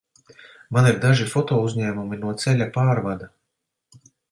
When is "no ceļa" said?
2.23-2.69